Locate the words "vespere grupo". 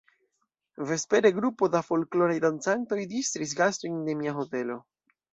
0.91-1.67